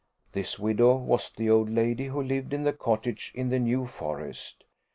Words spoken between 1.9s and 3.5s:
who lived in the cottage in